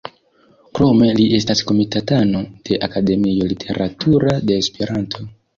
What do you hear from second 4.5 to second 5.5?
de Esperanto.